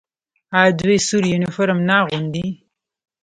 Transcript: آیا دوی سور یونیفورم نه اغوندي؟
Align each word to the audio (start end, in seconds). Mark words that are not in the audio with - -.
آیا 0.59 0.71
دوی 0.79 0.97
سور 1.07 1.23
یونیفورم 1.31 1.79
نه 1.87 1.95
اغوندي؟ 2.01 2.47